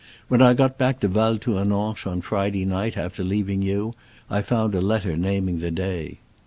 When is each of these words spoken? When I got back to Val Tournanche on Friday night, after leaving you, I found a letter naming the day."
When 0.29 0.41
I 0.41 0.55
got 0.55 0.79
back 0.79 0.99
to 1.01 1.07
Val 1.07 1.37
Tournanche 1.37 2.07
on 2.07 2.21
Friday 2.21 2.65
night, 2.65 2.97
after 2.97 3.23
leaving 3.23 3.61
you, 3.61 3.93
I 4.31 4.41
found 4.41 4.73
a 4.73 4.81
letter 4.81 5.15
naming 5.15 5.59
the 5.59 5.69
day." 5.69 6.17